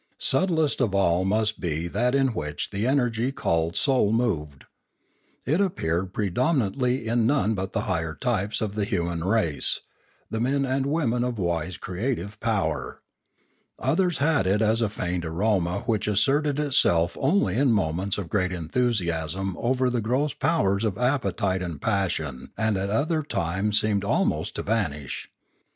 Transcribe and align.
Subtlest 0.17 0.81
of 0.81 0.95
all 0.95 1.23
must 1.23 1.59
be 1.59 1.87
that 1.87 2.15
in 2.15 2.29
which 2.29 2.71
the 2.71 2.87
energy 2.87 3.31
called 3.31 3.75
soul 3.75 4.11
moved. 4.11 4.63
It 5.45 5.61
appeared 5.61 6.11
predominantly 6.11 7.05
in 7.07 7.27
none 7.27 7.53
but 7.53 7.73
the 7.73 7.81
higher 7.81 8.15
types 8.15 8.61
of 8.61 8.73
the 8.73 8.83
human 8.83 9.23
race, 9.23 9.81
the 10.27 10.39
men 10.39 10.65
and 10.65 10.87
women 10.87 11.23
of 11.23 11.37
wise 11.37 11.77
creative 11.77 12.39
power. 12.39 13.03
Others 13.77 14.17
had 14.17 14.47
it 14.47 14.63
as 14.63 14.81
a 14.81 14.89
faint 14.89 15.23
aroma 15.23 15.81
which 15.85 16.07
asserted 16.07 16.57
itself 16.59 17.15
only 17.21 17.55
in 17.55 17.71
moments 17.71 18.17
of 18.17 18.27
great 18.27 18.51
enthusiasm 18.51 19.55
over 19.59 19.87
the 19.91 20.01
gross 20.01 20.33
powers 20.33 20.83
of 20.83 20.97
appetite 20.97 21.61
and 21.61 21.79
passion 21.79 22.49
and 22.57 22.75
at 22.75 22.89
other 22.89 23.21
times 23.21 23.79
seemed 23.79 24.03
almost 24.03 24.55
to 24.55 24.63
vanish. 24.63 25.29